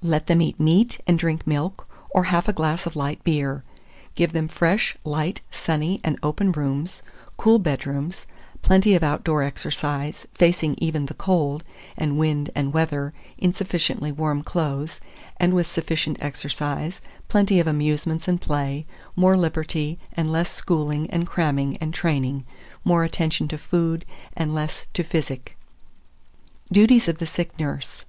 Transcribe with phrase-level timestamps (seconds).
[0.00, 3.64] Let them eat meat and drink milk, or half a glass of light beer.
[4.14, 7.02] Give them fresh, light, sunny, and open rooms,
[7.36, 8.26] cool bedrooms,
[8.62, 11.64] plenty of outdoor exercise, facing even the cold,
[11.98, 15.02] and wind, and weather, in sufficiently warm clothes,
[15.36, 21.26] and with sufficient exercise, plenty of amusements and play; more liberty, and less schooling, and
[21.26, 22.46] cramming, and training;
[22.84, 25.58] more attention to food and less to physic."
[26.72, 28.06] DUTIES OF THE SICK NURSE.